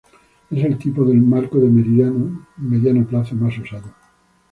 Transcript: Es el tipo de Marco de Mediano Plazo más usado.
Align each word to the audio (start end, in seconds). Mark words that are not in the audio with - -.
Es 0.49 0.63
el 0.65 0.79
tipo 0.79 1.05
de 1.05 1.13
Marco 1.13 1.59
de 1.59 1.67
Mediano 1.69 3.05
Plazo 3.07 3.35
más 3.35 3.55
usado. 3.59 3.93